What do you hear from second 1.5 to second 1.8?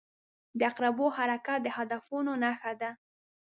د